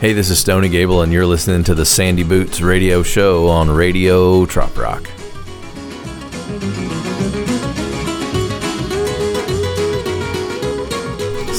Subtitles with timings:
[0.00, 3.68] Hey, this is Stony Gable, and you're listening to the Sandy Boots radio show on
[3.68, 5.10] Radio Trop Rock.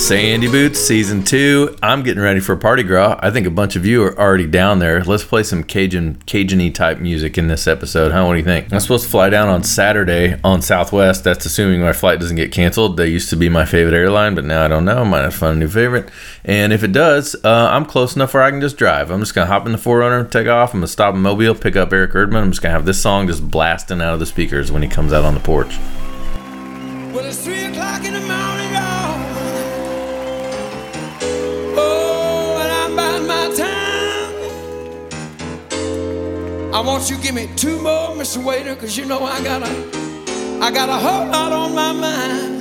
[0.09, 1.77] Sandy Boots Season 2.
[1.83, 3.19] I'm getting ready for a party gras.
[3.21, 5.03] I think a bunch of you are already down there.
[5.03, 8.11] Let's play some Cajun Cajun type music in this episode.
[8.11, 8.25] Huh?
[8.25, 8.73] What do you think?
[8.73, 11.23] I'm supposed to fly down on Saturday on Southwest.
[11.23, 12.97] That's assuming my flight doesn't get canceled.
[12.97, 15.01] They used to be my favorite airline, but now I don't know.
[15.01, 16.09] I might have found a new favorite.
[16.43, 19.11] And if it does, uh, I'm close enough where I can just drive.
[19.11, 20.73] I'm just going to hop in the 4Runner, take off.
[20.73, 22.41] I'm going to stop in Mobile, pick up Eric Erdman.
[22.41, 24.89] I'm just going to have this song just blasting out of the speakers when he
[24.89, 25.77] comes out on the porch.
[27.13, 27.25] Well,
[36.71, 38.43] I want you to give me two more, Mr.
[38.43, 42.59] Waiter, cause you know I got a, I got a whole lot on my mind.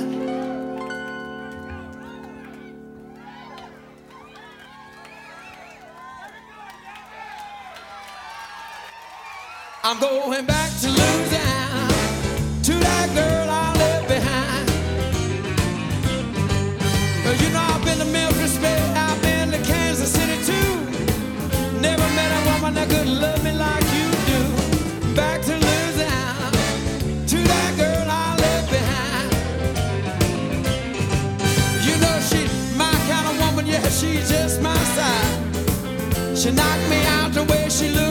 [9.83, 11.87] I'm going back to Louisiana
[12.63, 14.69] to that girl I left behind.
[17.23, 21.79] Well, you know I've been to Memphis, baby, I've been to Kansas City too.
[21.79, 23.51] Never met a woman that could love me
[34.09, 36.41] she's just my size.
[36.41, 38.08] She knocked me out the way she looked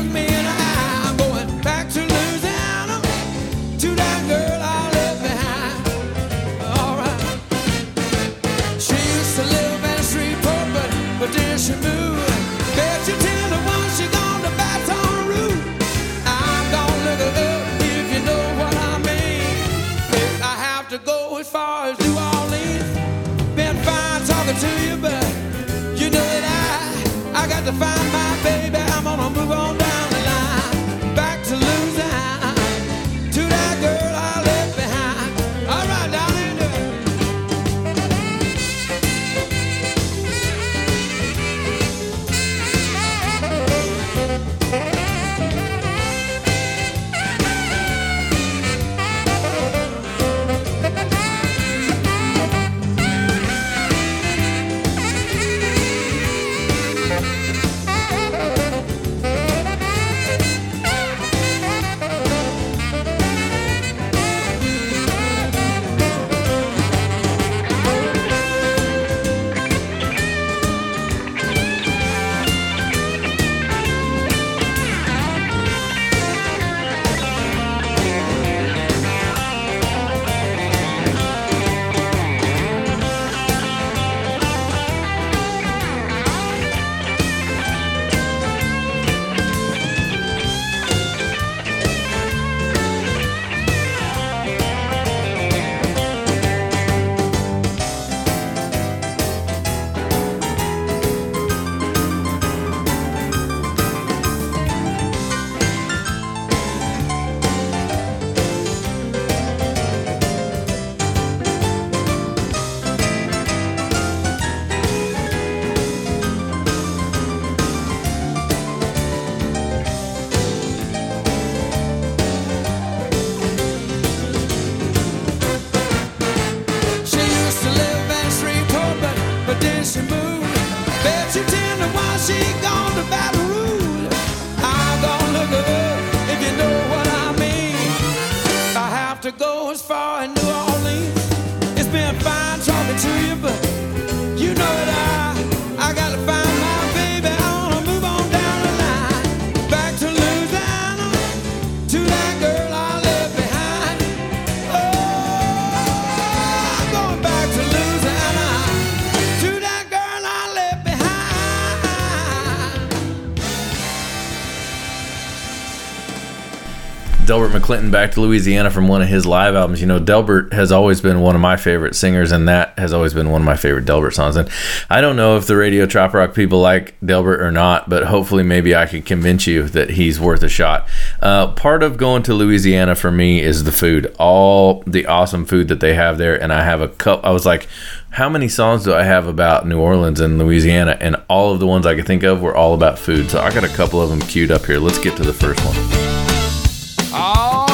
[167.59, 169.81] McClinton back to Louisiana from one of his live albums.
[169.81, 173.15] You know, Delbert has always been one of my favorite singers, and that has always
[173.15, 174.37] been one of my favorite Delbert songs.
[174.37, 174.49] And
[174.89, 178.43] I don't know if the Radio Trop Rock people like Delbert or not, but hopefully,
[178.43, 180.89] maybe I can convince you that he's worth a shot.
[181.21, 185.69] Uh, part of going to Louisiana for me is the food, all the awesome food
[185.69, 186.41] that they have there.
[186.41, 187.25] And I have a cup.
[187.25, 187.69] I was like,
[188.11, 190.97] how many songs do I have about New Orleans and Louisiana?
[191.01, 193.31] And all of the ones I could think of were all about food.
[193.31, 194.79] So I got a couple of them queued up here.
[194.79, 196.18] Let's get to the first one.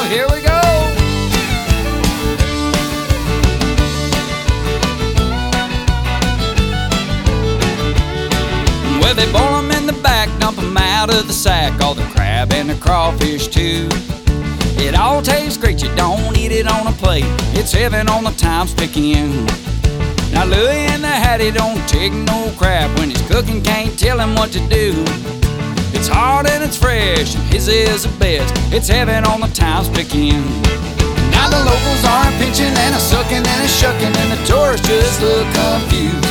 [0.08, 0.60] Here we go.
[9.00, 12.70] Well, they boil 'em in the back, no matter the sack, all the crab and
[12.70, 13.88] the crawfish too.
[14.76, 17.26] It all tastes great, you don't eat it on a plate.
[17.54, 19.46] It's heaven on the Times Picayune.
[20.32, 24.34] Now Louie and the Hattie don't take no crap when he's cooking, can't tell him
[24.34, 25.43] what to do.
[25.96, 28.52] It's hard and it's fresh, and his is the best.
[28.72, 30.44] It's heaven on the Times Picayune.
[31.30, 35.22] Now the locals are pinching and a sucking and a shucking, and the tourists just
[35.22, 36.26] look confused.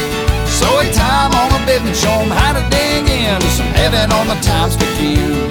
[0.60, 4.12] So it's time on a bib and show 'em how to dig into some heaven
[4.12, 5.50] on the Times Picayune.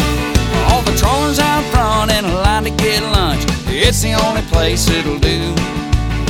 [0.69, 3.43] All the trawlers out front in a line to get lunch.
[3.67, 5.55] It's the only place it'll do.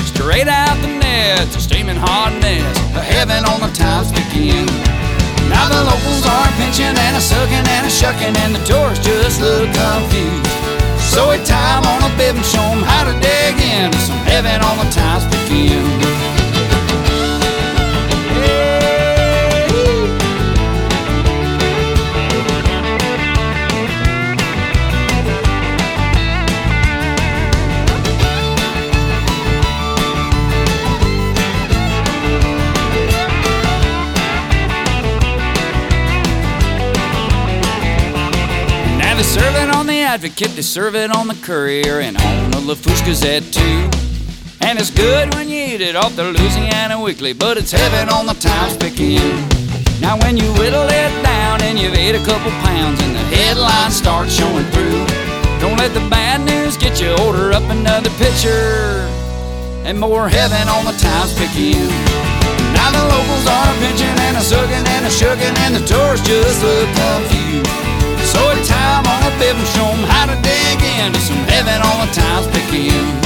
[0.07, 2.77] Straight out the nets, a steaming hot mess.
[2.95, 5.02] A heaven on the Times Picayune.
[5.49, 9.41] Now the locals are pinching and a sucking and a shucking, and the tourists just
[9.41, 10.51] look confused.
[11.13, 14.61] So it's time on a bib and show 'em how to dig into some heaven
[14.63, 16.42] on the Times Picayune.
[40.13, 43.89] Advocate, they serve it on the Courier, and on the Lafourche Gazette too.
[44.61, 48.27] And it's good when you eat it off the Louisiana Weekly, but it's heaven on
[48.27, 49.41] the Times Picayune.
[50.05, 53.97] Now when you whittle it down and you've ate a couple pounds and the headlines
[53.97, 55.01] start showing through,
[55.65, 57.17] don't let the bad news get you.
[57.25, 59.09] Order up another pitcher
[59.89, 61.89] and more heaven on the Times Picayune.
[62.77, 66.61] Now the locals are pinching and a sucking and a shucking, and the tourists just
[66.61, 67.65] look confused.
[68.29, 71.79] So it's time on a bib and show 'em how to dig into some heaven
[71.91, 73.19] on the Times Picayune.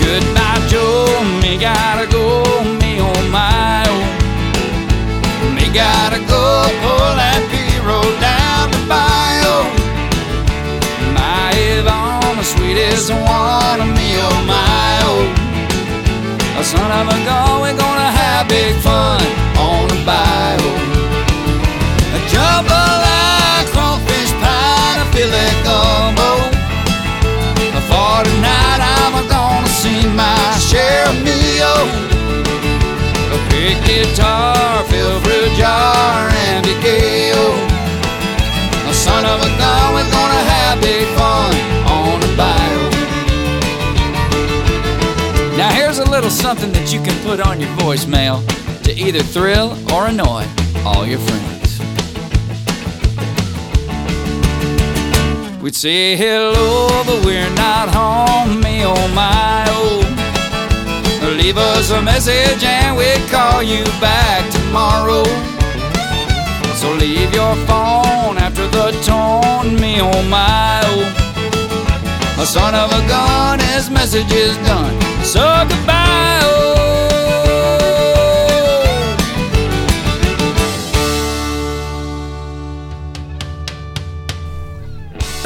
[0.00, 1.06] Goodbye, Joe.
[1.42, 2.24] Me gotta go.
[2.80, 4.02] Me oh my oh.
[5.56, 6.44] Me gotta go.
[6.82, 7.40] Pull that
[7.88, 9.58] road down to bayou.
[11.16, 16.60] My Yvonne, the sweetest one of me oh my oh.
[16.60, 19.22] A son of a gun, we're gonna have big fun
[19.66, 20.74] on the bayou.
[22.32, 22.85] Jambalaya, crawfish
[25.16, 26.50] a filé gumbo.
[27.88, 31.64] For tonight I'm gonna see my share of meal.
[31.64, 33.34] Oh.
[33.34, 37.54] A big guitar, fill fruit jar, and a gale.
[38.88, 41.54] A son of a gun, we're gonna have big fun
[41.86, 42.90] on the bayou.
[45.56, 48.44] Now here's a little something that you can put on your voicemail
[48.84, 50.44] to either thrill or annoy
[50.84, 51.55] all your friends.
[55.66, 59.98] We'd say hello, but we're not home, me oh my oh.
[61.36, 65.24] Leave us a message and we'll call you back tomorrow.
[66.76, 72.40] So leave your phone after the tone, me oh my oh.
[72.40, 74.94] A son of a gun, his message is done.
[75.24, 76.75] So goodbye, oh.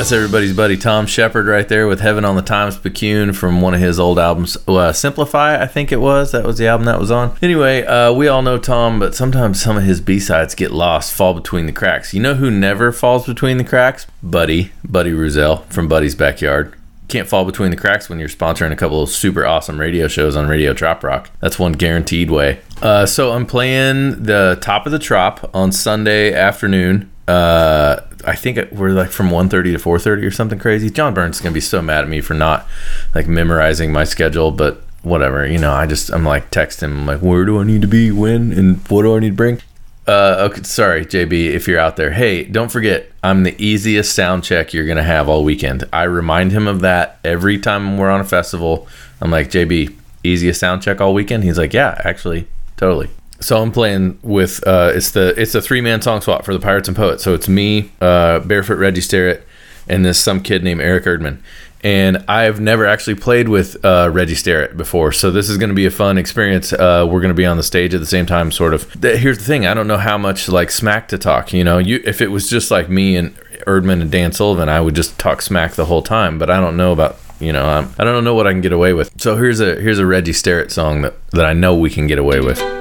[0.01, 3.75] That's everybody's buddy Thom Shepherd right there with Heaven on the Times Picayune from one
[3.75, 4.57] of his old albums.
[4.67, 6.33] Uh, Simplify, I think it was.
[6.33, 7.37] That was the album that was on.
[7.43, 11.13] Anyway, uh, we all know Tom, but sometimes some of his B sides get lost,
[11.13, 12.15] fall between the cracks.
[12.15, 14.07] You know who never falls between the cracks?
[14.23, 16.75] Buddy, Buddy Ruzel from Buddy's Backyard.
[17.09, 20.35] Can't fall between the cracks when you're sponsoring a couple of super awesome radio shows
[20.35, 21.31] on Radio Trop Rock.
[21.41, 22.61] That's one guaranteed way.
[22.81, 27.13] Uh, so I'm playing the top of the Trop on Sunday afternoon.
[27.29, 30.91] Uh, I think we're like from 1.30 to 4.30 or something crazy.
[30.91, 32.67] John Burns is going to be so mad at me for not
[33.15, 35.47] like memorizing my schedule, but whatever.
[35.47, 37.89] You know, I just, I'm like text him, I'm like, where do I need to
[37.89, 39.61] be, when, and what do I need to bring?
[40.07, 42.11] Uh, okay, sorry, JB, if you're out there.
[42.11, 45.85] Hey, don't forget, I'm the easiest sound check you're gonna have all weekend.
[45.93, 48.89] I remind him of that every time we're on a festival.
[49.21, 51.45] I'm like, JB, easiest sound check all weekend.
[51.45, 53.11] He's like, yeah, actually, totally.
[53.41, 56.61] So I'm playing with uh, it's the it's a three man song swap for the
[56.61, 57.25] Pirates and Poets.
[57.25, 59.47] So it's me, uh, Barefoot Reggie Sterrett,
[59.89, 61.39] and this some kid named Eric Erdman.
[61.83, 65.75] And I've never actually played with uh, Reggie Sterrett before, so this is going to
[65.75, 66.75] be a fun experience.
[66.75, 68.93] Uh, we're going to be on the stage at the same time, sort of.
[69.03, 71.55] Here's the thing: I don't know how much like smack to talk.
[71.55, 73.35] You know, you if it was just like me and
[73.67, 76.39] Erdman and Dan Sullivan, I would just talk smack the whole time.
[76.39, 78.73] But I don't know about you know I'm, I don't know what I can get
[78.73, 79.19] away with.
[79.19, 82.19] So here's a here's a Reggie Sterrett song that that I know we can get
[82.19, 82.80] away with.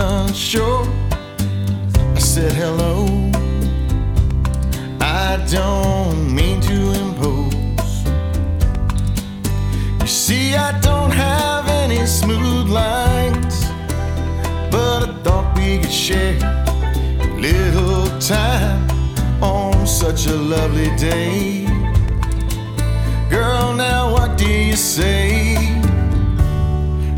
[0.00, 0.86] Little.
[2.16, 3.06] I said hello.
[5.00, 7.92] I don't mean to impose.
[10.00, 13.66] You see, I don't have any smooth lines,
[14.70, 16.38] but I thought we could share
[17.20, 18.88] a little time
[19.42, 21.66] on such a lovely day.
[23.28, 25.56] Girl, now what do you say?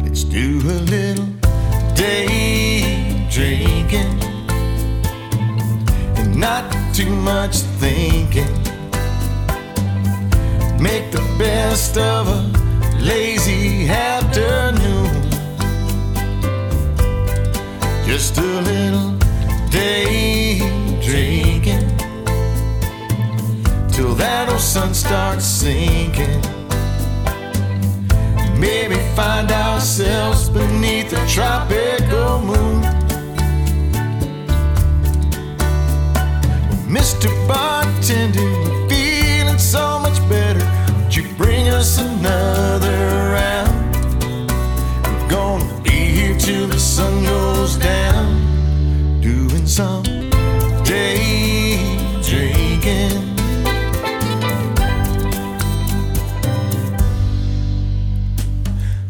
[0.03, 1.29] Let's do a little
[1.95, 2.72] day
[3.33, 4.12] drinking
[6.19, 8.53] and not too much thinking.
[10.79, 12.43] Make the best of a
[13.01, 15.09] lazy afternoon.
[18.05, 19.17] Just a little
[19.71, 20.59] day
[21.01, 21.89] drinking
[23.93, 26.43] till that old sun starts sinking.
[28.61, 31.82] Maybe find ourselves beneath a tropical
[37.12, 37.31] Mr.
[37.47, 40.64] Bartender, we're feeling so much better.
[40.97, 42.97] Would you bring us another
[43.37, 43.97] round?
[45.04, 50.02] We're gonna be here till the sun goes down, doing some
[50.85, 51.76] day
[52.23, 53.37] drinking.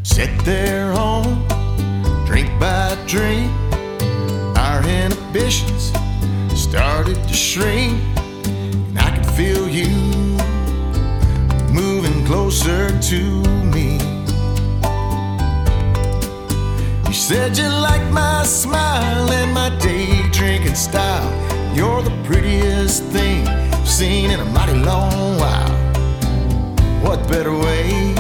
[0.03, 1.47] Sit there home,
[2.27, 3.53] drink by drink.
[4.59, 5.93] Our inhibitions
[6.55, 7.92] started to shrink,
[13.13, 13.43] to
[13.75, 13.99] me.
[17.07, 21.31] You said you liked my smile and my day drinking style.
[21.77, 25.75] You're the prettiest thing I've seen in a mighty long while.
[27.05, 28.15] What better way?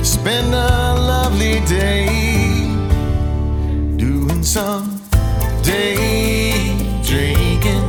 [0.00, 2.06] to Spend a lovely day
[3.96, 5.00] doing some
[5.62, 6.74] day
[7.04, 7.86] drinking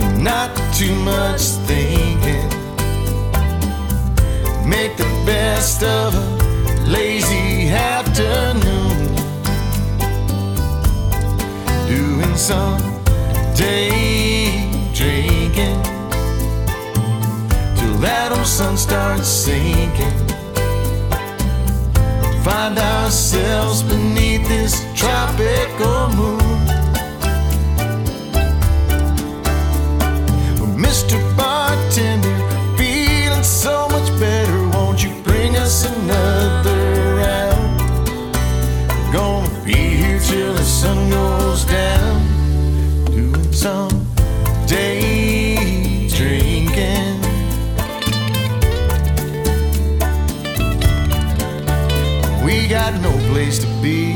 [0.00, 2.13] and not too much thinking.
[4.76, 6.20] Make the best of a
[6.84, 9.14] lazy afternoon.
[11.86, 12.82] Doing some
[13.54, 15.80] day drinking
[17.76, 20.18] till that old sun starts sinking.
[22.42, 26.83] Find ourselves beneath this tropical moon.
[44.66, 47.20] Day drinking.
[52.44, 54.14] We got no place to be.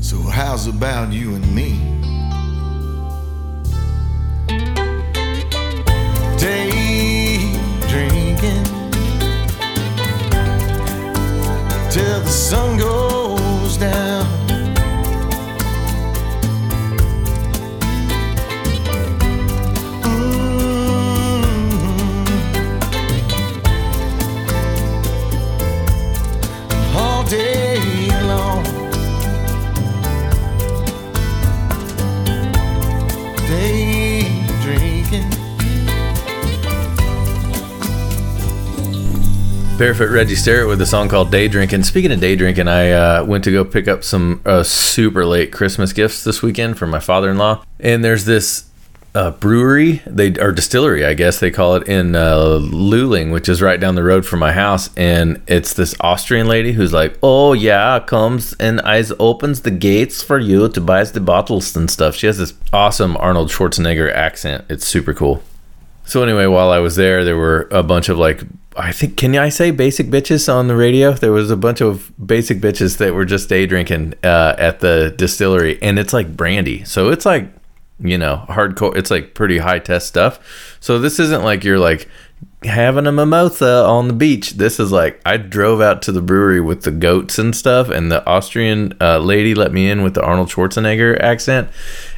[0.00, 1.70] So, how's about you and me?
[6.38, 7.38] Day
[7.88, 8.64] drinking
[11.90, 13.05] till the sun goes
[39.78, 41.82] Barefoot Reggie Sterrett with a song called Day Drinking.
[41.82, 45.52] Speaking of day drinking, I uh, went to go pick up some uh, super late
[45.52, 47.62] Christmas gifts this weekend for my father in law.
[47.78, 48.70] And there's this
[49.14, 53.60] uh, brewery, they or distillery, I guess they call it, in uh, Luling, which is
[53.60, 54.88] right down the road from my house.
[54.96, 60.22] And it's this Austrian lady who's like, "Oh yeah, comes and eyes opens the gates
[60.22, 64.64] for you to buy the bottles and stuff." She has this awesome Arnold Schwarzenegger accent.
[64.70, 65.42] It's super cool.
[66.06, 68.42] So anyway, while I was there, there were a bunch of like
[68.76, 71.12] I think can I say basic bitches on the radio?
[71.12, 75.14] There was a bunch of basic bitches that were just day drinking uh, at the
[75.16, 77.48] distillery, and it's like brandy, so it's like
[77.98, 78.96] you know hardcore.
[78.96, 80.76] It's like pretty high test stuff.
[80.80, 82.08] So this isn't like you're like
[82.64, 84.52] having a mimosa on the beach.
[84.52, 88.12] This is like I drove out to the brewery with the goats and stuff, and
[88.12, 91.70] the Austrian uh, lady let me in with the Arnold Schwarzenegger accent,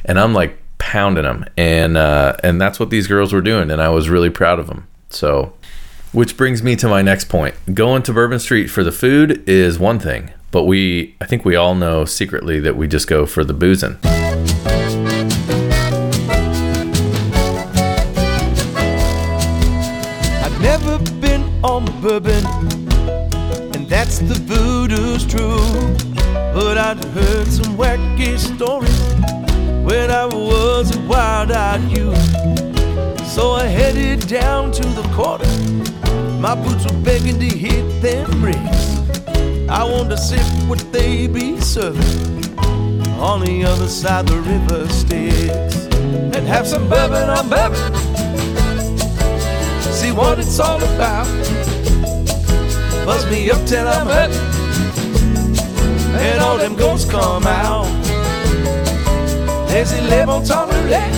[0.03, 3.81] and I'm like pounding them, and uh, and that's what these girls were doing, and
[3.81, 4.87] I was really proud of them.
[5.09, 5.53] So,
[6.11, 7.55] which brings me to my next point.
[7.73, 11.55] Going to Bourbon Street for the food is one thing, but we, I think we
[11.55, 13.97] all know secretly that we just go for the boozing.
[20.43, 22.45] I've never been on bourbon,
[23.75, 25.59] and that's the voodoo's true.
[26.53, 28.99] But I'd heard some wacky stories
[29.85, 32.17] when I was a wild-eyed youth.
[33.27, 35.45] So I headed down to the corner.
[36.39, 38.97] My boots were begging to hit them bricks.
[39.69, 42.57] I wanted to sip what they be serving
[43.19, 45.51] on the other side the river Styx
[46.35, 48.09] and have some bourbon on bourbon
[49.99, 51.27] see what it's all about.
[53.05, 54.31] Buzz me up till I'm hurt,
[56.21, 57.85] and all them ghosts come out.
[59.67, 61.13] There's eleven tolerant.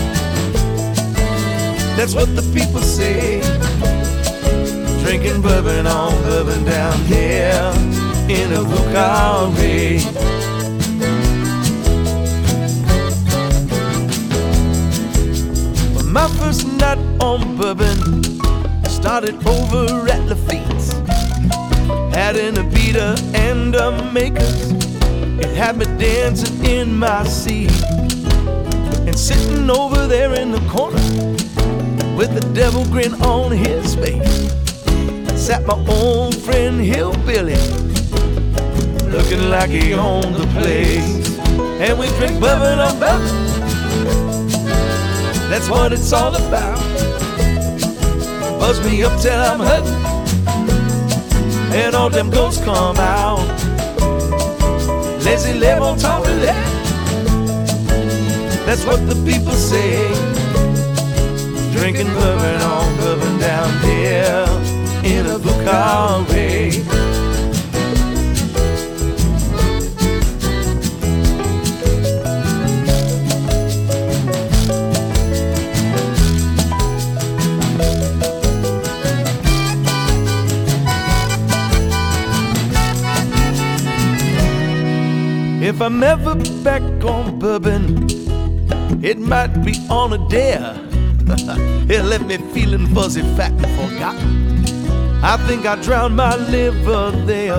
[1.95, 3.41] That's what the people say.
[5.03, 7.73] Drinking bourbon on bourbon down here
[8.29, 9.99] in a Vieux Carré.
[16.05, 18.23] My first night on bourbon
[18.85, 20.93] started over at Lafitte's.
[22.15, 24.71] Had an Abita and a Makers.
[25.39, 27.71] It had me dancing in my seat.
[29.07, 31.01] And sitting over there in the corner
[32.15, 34.60] with the devil grin on his face.
[35.41, 37.57] Sat my old friend Hillbilly,
[39.09, 41.39] looking like he owned the place.
[41.81, 43.35] And we drink bourbon on bourbon.
[45.49, 46.79] That's what it's all about
[48.59, 50.05] buzz me up till I'm hurting,
[51.73, 53.47] and all them ghosts come out.
[55.25, 56.67] Lazy live on top of that.
[58.67, 60.07] That's what the people say.
[61.73, 64.50] Drinking bourbon on bourbon down here
[85.81, 88.05] If I'm ever back on bourbon,
[89.03, 90.75] it might be on a dare.
[91.89, 94.60] it left me feeling fuzzy, fat, and forgotten.
[95.23, 97.53] I think I drowned my liver there.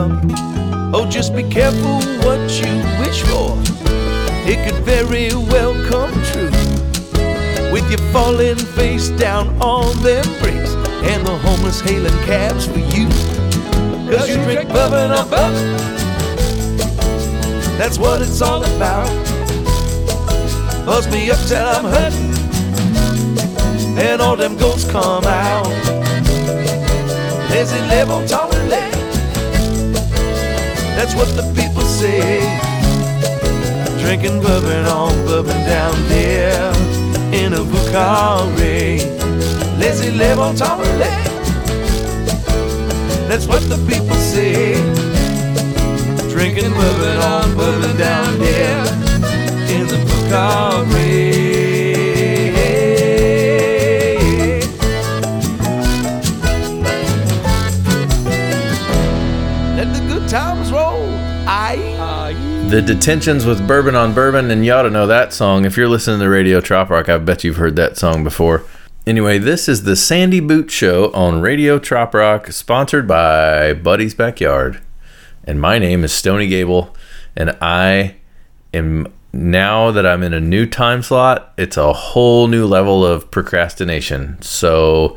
[0.92, 3.56] Oh, just be careful what you wish for.
[4.44, 6.50] It could very well come true.
[7.72, 13.06] With you falling face down on them bricks and the homeless hailing cabs for you.
[14.10, 15.76] Cause you drink bourbon on bourbon.
[17.78, 19.06] That's what it's all about.
[20.84, 22.34] Buzz me up till I'm hurting,
[23.98, 25.91] and all them ghosts come out.
[27.52, 28.94] Lazy live on of land.
[30.96, 32.40] That's what the people say.
[34.00, 36.72] Drinking bourbon on bourbon down there
[37.32, 38.98] in a Vieux Carré.
[39.78, 41.30] Lazy live on of land.
[43.28, 45.12] That's what the people say
[46.32, 48.84] drinking bourbon on bourbon down there
[49.68, 51.61] in the Vieux Carré.
[62.72, 65.66] The Detentions with Bourbon on Bourbon, and you ought to know that song.
[65.66, 68.64] If you're listening to Radio Trop Rock, I bet you've heard that song before.
[69.06, 74.80] Anyway, this is the Sandy Boot Show on Radio Trop Rock, sponsored by Buddy's Backyard.
[75.44, 76.96] And my name is Stony Gable,
[77.36, 78.14] and I
[78.72, 83.30] am now that I'm in a new time slot, it's a whole new level of
[83.30, 84.40] procrastination.
[84.42, 85.16] So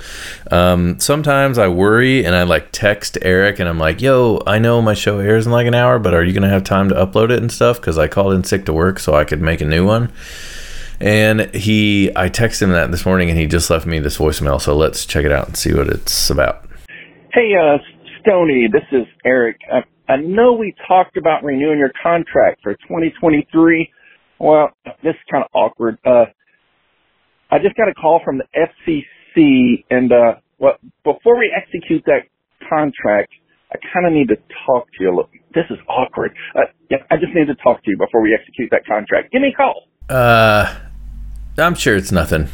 [0.52, 4.82] um, sometimes I worry and I like text Eric and I'm like, yo, I know
[4.82, 6.96] my show airs in like an hour, but are you going to have time to
[6.96, 7.82] upload it and stuff?
[7.82, 10.14] Because I called in sick to work so I could make a new one.
[11.02, 14.62] And he, I texted him that this morning and he just left me this voicemail.
[14.62, 16.66] So let's check it out and see what it's about.
[17.34, 17.80] Hey, uh,
[18.22, 19.60] Stony, this is Eric.
[19.70, 23.92] I, I know we talked about renewing your contract for 2023.
[24.40, 24.70] Well,
[25.04, 25.98] this is kind of awkward.
[26.06, 26.26] Uh,
[27.52, 32.24] I just got a call from the FCC, and uh, well, before we execute that
[32.68, 33.32] contract,
[33.72, 35.10] I kind of need to talk to you.
[35.10, 35.30] a little.
[35.54, 36.36] This is awkward.
[36.56, 39.32] Uh, yeah, I just need to talk to you before we execute that contract.
[39.32, 39.88] Give me a call.
[40.10, 40.76] Uh,
[41.58, 42.50] I'm sure it's nothing.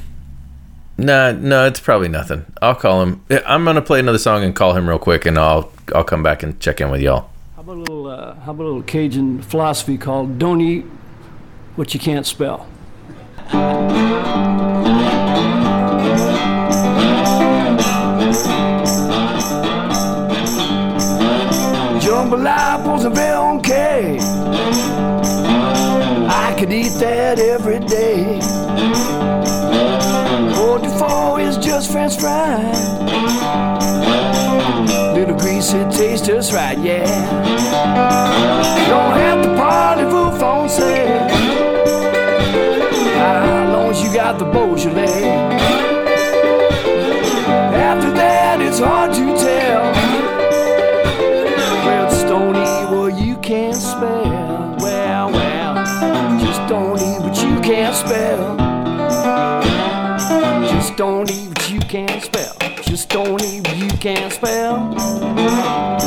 [0.97, 2.45] Nah, no, it's probably nothing.
[2.61, 3.25] I'll call him.
[3.45, 6.43] I'm gonna play another song and call him real quick, and I'll I'll come back
[6.43, 7.29] and check in with y'all.
[7.55, 10.85] How about a little, uh, how about a little Cajun philosophy called "Don't eat
[11.81, 12.67] what you can't spell.
[21.99, 24.21] Jambalaya was a brown cake.
[26.29, 28.39] I could eat that every day.
[30.53, 32.61] Forty four is just French fry.
[35.15, 37.07] Little greasy taste just right, yeah.
[38.87, 39.60] Don't have to
[44.51, 45.23] Beaujolais.
[47.73, 49.83] After that, it's hard to tell.
[51.85, 52.59] Well, Stony,
[52.91, 54.75] well, you can't spell.
[54.79, 55.75] Well, well,
[56.39, 58.57] just don't eat what you can't spell.
[60.71, 62.55] Just don't eat what you can't spell.
[62.83, 66.00] Just don't eat what you can't spell.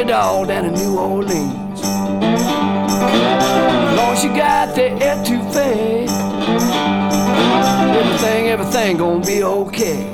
[0.00, 1.82] It all down in New Orleans.
[3.92, 6.08] Long as you got the etouffee,
[7.94, 10.09] everything, everything gonna be okay.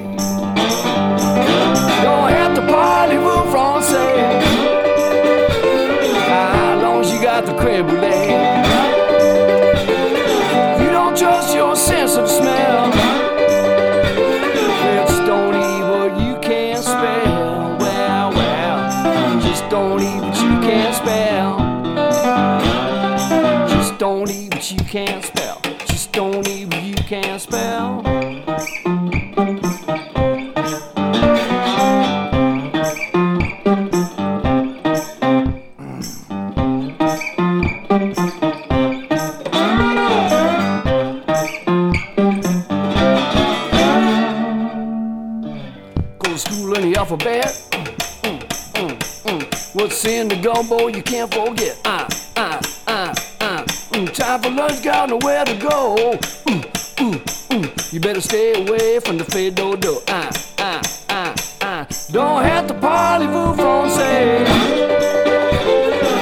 [50.57, 51.79] Gumbo you can't forget?
[51.85, 53.63] Uh, uh, uh, uh.
[53.93, 56.17] Mm, time for lunch, got nowhere to go.
[56.47, 56.63] Mm,
[56.97, 57.93] mm, mm.
[57.93, 60.01] You better stay away from the fais do-do.
[60.09, 61.85] Uh, uh, uh, uh.
[62.11, 64.47] Don't have to parlez-vous français.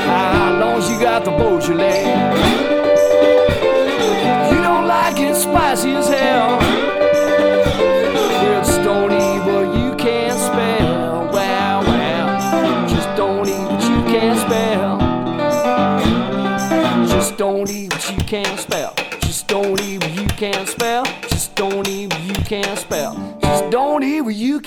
[0.04, 2.13] How long you got the Beaujolais?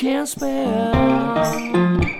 [0.03, 2.16] Eat what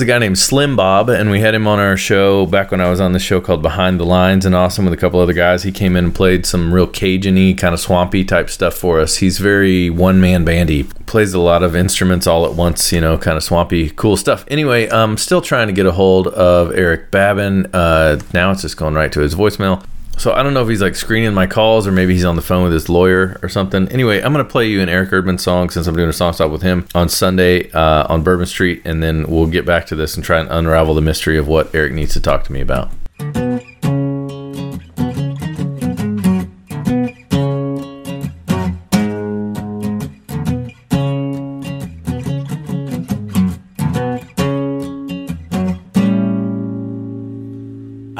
[0.00, 2.80] was a guy named Slim Bawb, and we had him on our show back when
[2.80, 5.34] I was on the show called Behind the Lines and Awesome with a couple other
[5.34, 5.62] guys.
[5.62, 9.18] He came in and played some real Cajun-y, kind of swampy type stuff for us.
[9.18, 13.36] He's very one-man bandy, plays a lot of instruments all at once, you know, kind
[13.36, 14.46] of swampy, cool stuff.
[14.48, 17.66] Anyway, I'm still trying to get a hold of Eric Babin.
[17.74, 19.84] Uh, now it's just going right to his voicemail.
[20.20, 22.42] So I don't know if he's like screening my calls or maybe he's on the
[22.42, 23.88] phone with his lawyer or something.
[23.88, 26.50] Anyway, I'm gonna play you an Eric Erdman song since I'm doing a song stop
[26.50, 30.16] with him on Sunday uh, on Bourbon Street, and then we'll get back to this
[30.16, 32.90] and try and unravel the mystery of what Eric needs to talk to me about.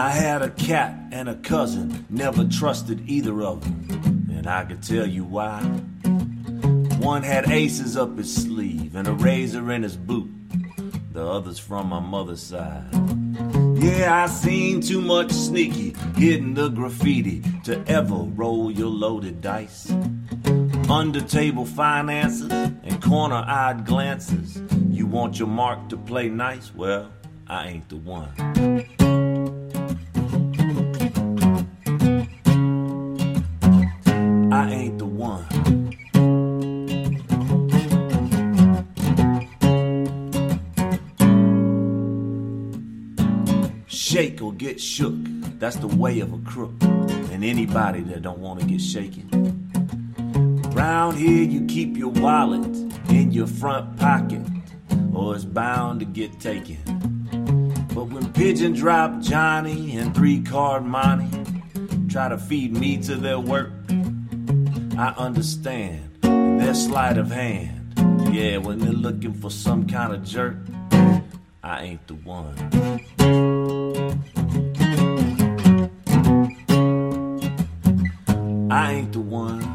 [0.01, 4.83] I had a cat and a cousin, never trusted either of them, and I could
[4.83, 5.61] tell you why.
[7.01, 10.31] One had aces up his sleeve and a razor in his boot,
[11.13, 12.87] the other's from my mother's side.
[13.77, 19.91] Yeah, I seen too much sneaky hitting the graffiti to ever roll your loaded dice.
[20.89, 24.63] Under table finances and corner eyed glances.
[24.89, 26.75] You want your mark to play nice?
[26.75, 27.13] Well,
[27.47, 29.00] I ain't the one.
[44.61, 45.15] Get shook.
[45.59, 46.75] That's the way of a crook.
[46.83, 49.27] And anybody that don't want to get shaken.
[50.75, 52.77] Round here, you keep your wallet
[53.09, 54.43] in your front pocket,
[55.15, 56.77] or it's bound to get taken.
[57.95, 61.43] But when Pigeon Drop Johnny and Three Card Monty
[62.11, 63.73] try to feed me to their work,
[64.99, 67.95] I understand their sleight of hand.
[68.31, 70.59] Yeah, when they're looking for some kind of jerk,
[71.63, 73.50] I ain't the one.
[78.71, 79.70] I ain't the one.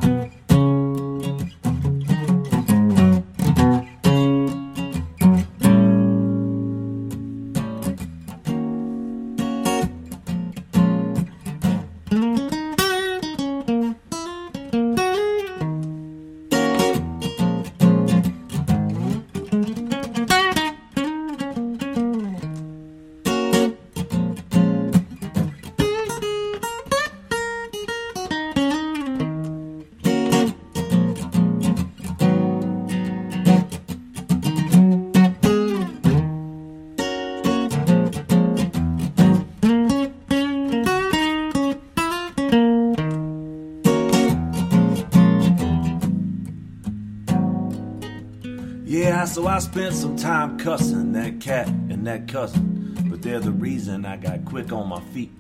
[49.35, 54.05] So I spent some time cussing that cat and that cousin, but they're the reason
[54.05, 55.33] I got quick on my feet.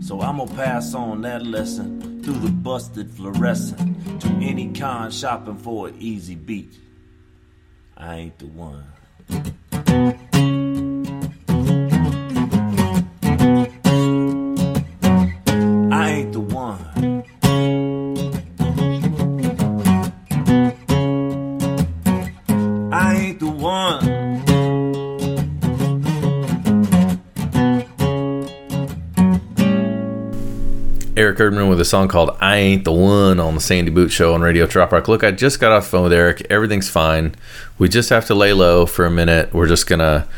[0.00, 5.56] So I'm gonna pass on that lesson through the busted fluorescent to any con shopping
[5.56, 6.78] for an easy beat.
[7.96, 8.84] I ain't the one.
[31.50, 34.34] Eric Erdman with a song called I Ain't the One on the Sandy Boot Show
[34.34, 35.08] on Radio Trop Rock.
[35.08, 36.46] Look, I just got off the phone with Eric.
[36.48, 37.34] Everything's fine.
[37.76, 39.52] We just have to lay low for a minute.
[39.52, 40.28] We're just gonna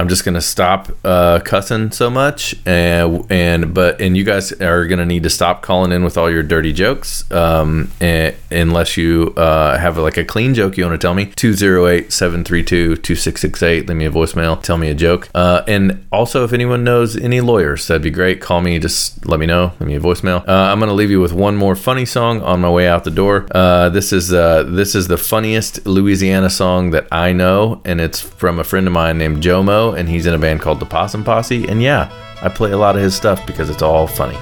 [0.00, 4.86] I'm just gonna stop uh, cussing so much, and and but and you guys are
[4.86, 9.34] gonna need to stop calling in with all your dirty jokes, um, and, unless you
[9.36, 11.26] uh, have like a clean joke you want to tell me.
[11.26, 13.88] 208-732-2668.
[13.88, 14.62] Leave me a voicemail.
[14.62, 15.28] Tell me a joke.
[15.34, 18.40] Uh, and also, if anyone knows any lawyers, that'd be great.
[18.40, 18.78] Call me.
[18.78, 19.72] Just let me know.
[19.80, 20.48] Leave me a voicemail.
[20.48, 23.10] Uh, I'm gonna leave you with one more funny song on my way out the
[23.10, 23.46] door.
[23.50, 28.18] Uh, this is uh, this is the funniest Louisiana song that I know, and it's
[28.18, 31.24] from a friend of mine named Jomo, and he's in a band called the Possum
[31.24, 31.66] Posse.
[31.68, 32.10] And yeah,
[32.42, 34.36] I play a lot of his stuff because it's all funny.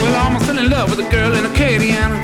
[0.00, 2.18] Well, I almost fell in love with a girl in Acadiana.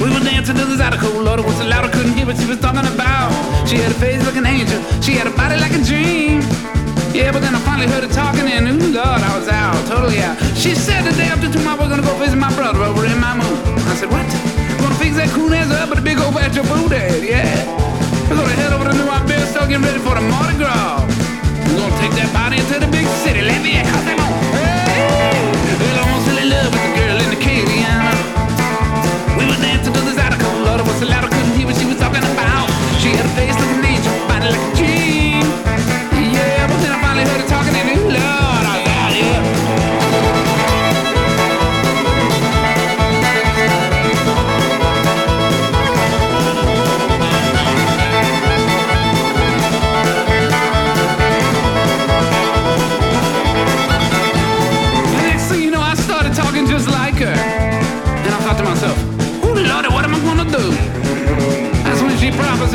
[0.00, 2.36] We were dancing to this article, Lord, it was so loud I couldn't hear what
[2.36, 3.32] she was talking about.
[3.68, 6.40] She had a face like an angel, she had a body like a dream.
[7.12, 10.20] Yeah, but then I finally heard her talking, and ooh, Lord, I was out, totally
[10.20, 10.38] out.
[10.54, 10.97] She said
[16.58, 17.66] of booty, yeah.
[18.28, 20.77] We're gonna head over to New Iberia, start getting ready for the Mardi Gras.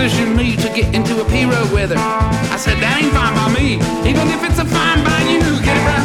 [0.09, 1.97] She propositioned me to get into a pirogue with her.
[1.97, 5.39] I said, that ain't fine by me, even if it's a fine by you.
[5.63, 6.03] Get it right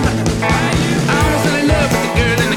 [1.08, 1.18] I
[1.58, 2.54] in love with the girl in.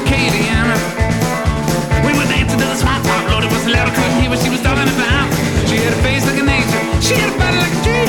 [2.06, 3.42] We dancing to the swamp loud,
[3.90, 5.26] couldn't hear what she was talking about.
[5.68, 8.01] She had a face like an angel, she had a body like a tree.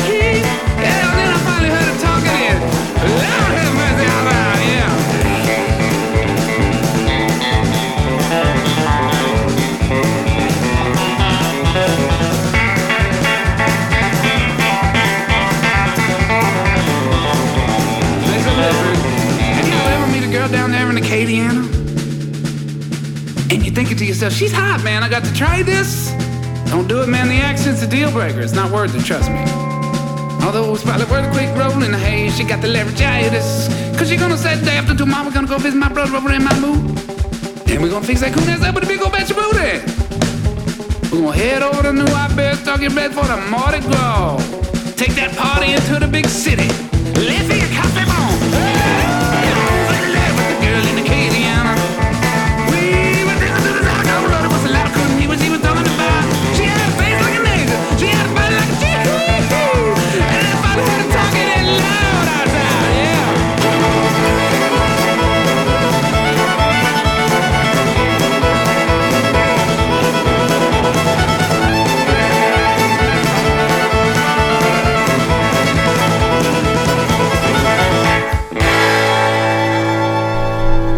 [23.84, 25.04] Thinking to yourself, she's hot, man.
[25.04, 26.14] I got to try this.
[26.72, 27.28] Don't do it, man.
[27.28, 28.40] The accent's a deal breaker.
[28.40, 29.44] It's not worth it, trust me.
[30.42, 33.68] Although it was probably worth a quick roll in the hay, she got the laryngitis.
[33.98, 36.32] Cause she gonna say the day after tomorrow, we're gonna go visit my brother over
[36.32, 36.80] in my mood.
[37.68, 39.84] And we're gonna fix that coon ass up with a big old batch of booty.
[41.12, 44.40] We're gonna head over to New Iberia, getting ready for the Mardi Gras.
[44.96, 46.70] Take that party into the big city.
[47.20, 47.93] Let's see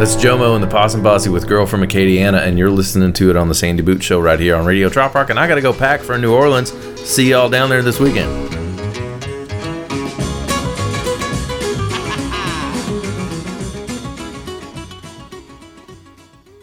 [0.05, 3.35] That's Jomo and the Possum Posse with Girl from Acadiana, and you're listening to it
[3.35, 5.31] on the Sandy Boot Show right here on Radio Trop Rock.
[5.31, 6.71] And I got to go pack for New Orleans.
[7.01, 8.54] See y'all down there this weekend.